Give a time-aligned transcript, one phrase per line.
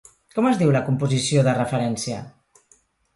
[0.35, 2.23] Com es diu la composició de referència?